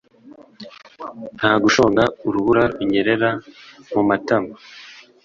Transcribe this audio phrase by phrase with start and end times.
[1.37, 3.29] nka gushonga urubura runyerera
[3.93, 4.53] mumatama,